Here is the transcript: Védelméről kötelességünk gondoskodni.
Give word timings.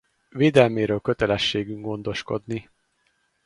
Védelméről 0.29 0.99
kötelességünk 1.01 1.81
gondoskodni. 1.85 2.69